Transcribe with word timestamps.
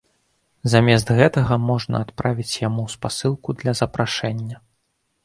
Замест 0.71 1.07
гэтага 1.19 1.57
можна 1.69 2.01
адправіць 2.05 2.59
яму 2.67 2.87
спасылку 2.95 3.55
для 3.61 3.71
запрашэння. 3.81 4.57